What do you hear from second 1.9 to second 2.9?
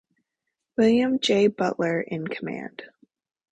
in command.